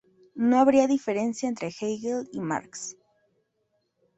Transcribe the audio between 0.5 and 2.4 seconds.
habría diferencia entre Hegel y